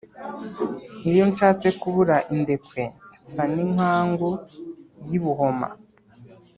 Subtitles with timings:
[1.09, 2.81] Iyo nshatse kubura indekwe
[3.25, 4.31] nsa n'inkangu
[5.07, 5.67] y'i Buhoma